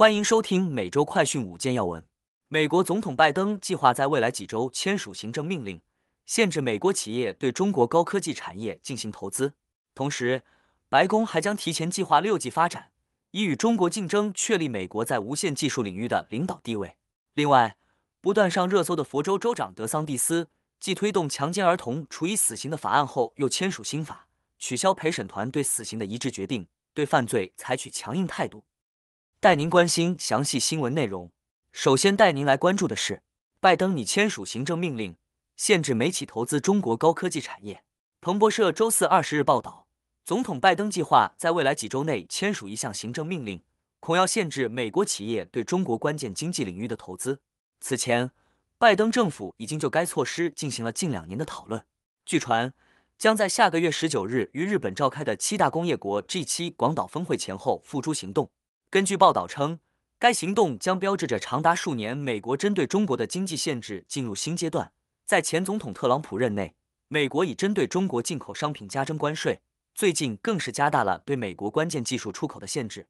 [0.00, 2.02] 欢迎收听每周快讯五件要闻。
[2.48, 5.78] 美国总统拜登计划在未来几周签署行政命令，
[6.24, 9.52] 限制美国企业对中国高科技产业进行投资。
[9.94, 10.42] 同时，
[10.88, 12.92] 白宫还将提前计划六 G 发展，
[13.32, 16.96] 以与中国竞争，确立美国在无线技术领域的领导地位。
[17.34, 17.76] 另外，
[18.22, 20.48] 不断上热搜的佛州州长德桑蒂斯，
[20.78, 24.26] 继推动强奸儿童处以死刑的法案后，又签署新法，
[24.58, 28.64] 取消陪审团对死刑的一致决定，对犯罪采取强硬态度。
[29.42, 31.30] 带您关心详细新闻内容。
[31.72, 33.22] 首先带您来关注的是，
[33.58, 35.16] 拜登拟签署行政命令，
[35.56, 37.82] 限制美企投资中国高科技产业。
[38.20, 39.86] 彭博社周四二十日报道，
[40.26, 43.62] 总统拜登计划在未来几周内签署一项行政命令，
[43.98, 47.40] 恐要限制美国企业对中国关键经济领域的投资。
[47.80, 48.30] 此前，
[48.76, 51.82] 拜登政府已经就该措施进行了近两年的讨论。
[52.26, 52.74] 据传，
[53.16, 58.50] 将在下个月十九日于日本召开的七大工业国 G7 广岛峰会前后付诸行动。
[58.92, 59.78] 根据报道称，
[60.18, 64.90] 该行动将标志着长达数年美国针对中国的经济限制进入新阶段。
[65.24, 66.74] 在前总统特朗普任内，
[67.06, 69.60] 美国已针对中国进口商品加征关税，
[69.94, 73.06] 最近更是加大了对美国关键技术出口的限制。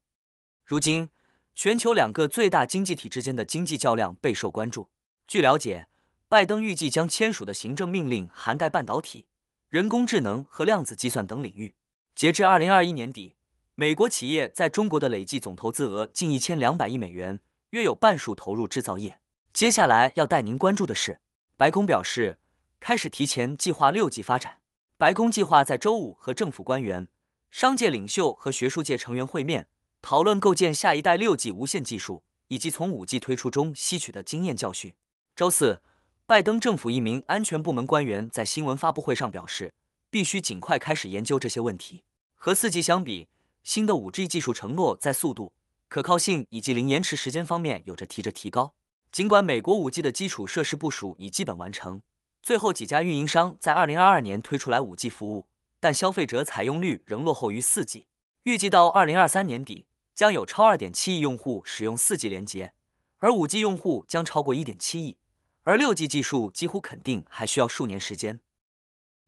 [0.67, 1.09] 如今，
[1.55, 4.91] 全球两个最大经济体之间的经济较量备受关注。
[5.27, 5.89] 据了解，
[6.29, 9.25] 拜登预计将签署的行政命令涵盖半导体、
[9.71, 11.75] 人工智能和量子计算等领域。
[12.15, 13.37] 截至二零二一年底。
[13.81, 19.21] 美国企业在中国的累计总投资额近一千两百亿美元，约有半数投入制造业。
[19.55, 21.19] 接下来要带您关注的是，
[21.57, 22.39] 白宫表示
[22.79, 24.59] 开始提前计划六 G 发展。
[24.99, 27.09] 白宫计划在周五和政府官员、
[27.51, 29.67] 商界领袖和学术界成员会面，
[30.03, 34.93] 讨论构建下一代六 G 无线技术以及从五 G 推出中吸取的经验教训。
[35.35, 35.81] 周四，
[36.27, 39.73] 拜登政府一名安全部门官员在新闻发布会上表示，
[40.11, 42.05] 必须尽快开始研究这些问题。
[42.35, 43.29] 和四 G 相比。
[43.63, 45.53] 新的 5G 技术承诺在速度、
[45.89, 48.75] 可靠性以及零延迟时间方面有着提着提高。
[49.13, 52.01] 尽管美国 5G 的基础设施部署已基本完成，
[52.43, 55.47] 最后几家运营商在2022年推出来 5G 服务，
[55.81, 58.05] 但消费者采用率仍落后于 4G。
[58.45, 62.73] 预计到2023年底，将有超2.7亿用户使用 4G 连接，
[63.19, 65.17] 而 5G 用户将超过1.7亿。
[65.65, 68.41] 而 6G 技术几乎肯定还需要数年时间。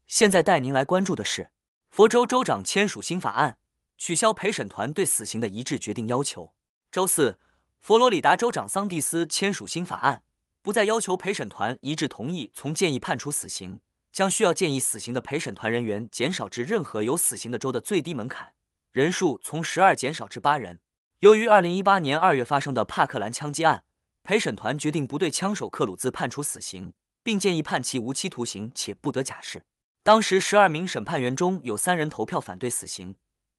[0.07, 1.51] 现在带您来关注的是，
[1.91, 3.57] 佛州州长签署新法案。
[4.03, 6.51] 取消陪审团对死刑的一致决定要求。
[6.91, 7.39] 周四，
[7.79, 10.23] 佛罗里达州长桑蒂斯签署新法案，
[10.61, 13.79] 不再要求陪审团一致同意从建议判处死刑，
[14.11, 18.51] 将需要建议死刑的陪审团人员减少至任何有死刑的州的最低门槛，
[18.91, 20.81] 人数从十二减少至八人。
[21.21, 23.85] 由于二零一八年二月发生的帕克兰枪击案，
[24.21, 26.91] 陪审团决定不对枪手克鲁兹判处死刑，
[27.23, 29.63] 并建议判其无期徒刑且不得假释。
[30.03, 33.15] 当时十二名审判员中有三人投票反对死刑。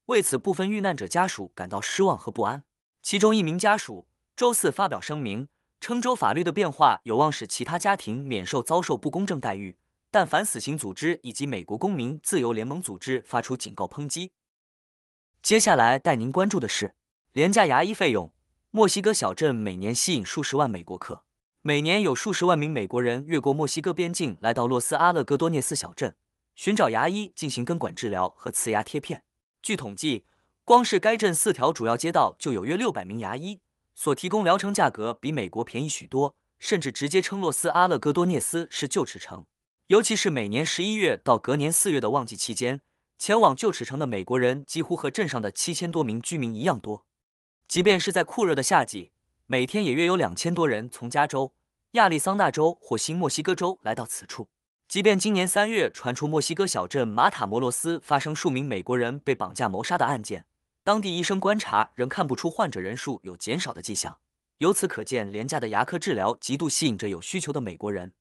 [0.07, 2.63] 为此，部分遇难者家属感到失望和不安。
[3.01, 5.47] 其中一名家属周四发表声明，
[5.79, 9.77] 称州法律的变化有望使其他家庭免受遭受不公正待遇，
[10.11, 14.31] 但反死刑组织以及美国公民自由联盟组织发出警告抨击。
[15.41, 16.93] 接下来带您关注的是
[17.33, 18.31] 廉价牙医费用。
[18.69, 21.23] 墨西哥小镇每年吸引数十万美国客，
[21.63, 26.15] 每年有数十万名美国人越过墨西哥边境来到洛斯阿勒戈多涅斯小镇，
[26.53, 29.23] 寻找牙医进行根管治疗和瓷牙贴片。
[29.65, 30.25] 据统计，
[30.63, 33.61] 光是该镇四条主要街道就有约六百名牙医，
[33.95, 39.43] 所提供疗程价格比美国便宜许多，甚至直接称洛斯阿勒戈多涅斯是旧齿城。
[39.87, 42.81] 尤其是每年十一月到隔年四月的旺季期间，
[43.17, 47.03] 前往旧齿城的美国人几乎和镇上的七千多名居民一样多。
[47.67, 49.11] 即便是在酷热的夏季，
[49.47, 51.55] 每天也约有两千多人从加州、
[51.93, 54.47] 亚利桑那州或新墨西哥州来到此处。
[54.87, 60.45] 即便今年三月传出墨西哥小镇马塔摩罗斯发生数名美国人被绑架谋杀的案件，
[60.83, 64.19] 当地医生观察仍看不出患者人数有减少的迹象。
[64.59, 68.13] 由此可见，廉价的牙科治疗极度吸引着有需求的美国人。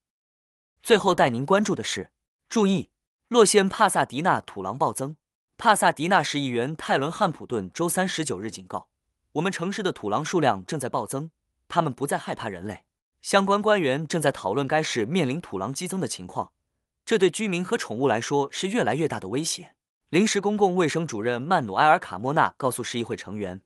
[0.83, 2.11] 最后带您关注的是，
[2.49, 2.91] 注意，
[3.29, 5.17] 洛县帕萨迪纳土狼暴增。
[5.57, 8.89] 帕萨迪纳市议员泰伦汉普顿周三十九日警告，
[9.33, 11.31] 我们城市的土狼数量正在暴增，
[11.69, 12.84] 他们不再害怕人类。
[13.25, 16.53] 相关官员正在讨论该市面临土狼激增的情况，
[17.07, 19.75] 这对居民和宠物来说是越来越大的威胁。
[20.11, 23.63] 临时公共卫生主任曼努埃尔·卡莫纳告诉市议会成员，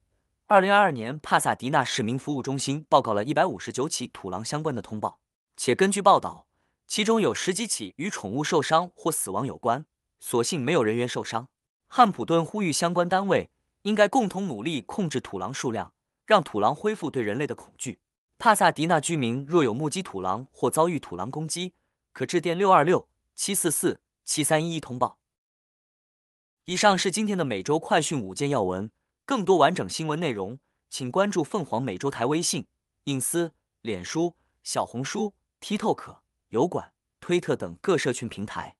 [0.46, 5.18] 二零二二年帕萨迪纳市民服务中心报告了一百五十九起土狼相关的通报，
[5.56, 6.46] 且根据报道，
[6.86, 9.84] 其中有十几起与宠物受伤或死亡有关，
[10.20, 11.48] 所幸没有人员受伤。
[11.88, 13.50] 汉普顿呼吁相关单位
[13.82, 15.92] 应该共同努力控制土狼数量，
[16.24, 17.98] 让土狼恢复对人类的恐惧。
[18.38, 21.74] 帕萨迪纳居民若有目击土狼或遭遇土狼攻击，
[22.12, 25.18] 可致电六二六七四四七三一一通报。
[26.66, 28.92] 以上是今天的每周快讯五件要闻，
[29.26, 32.68] 更多完整新闻内容，请关注凤凰美洲台微信、
[33.04, 36.18] 隐私、脸书、小红书、TikTok、
[36.50, 38.76] 油管、推特等各社群平台。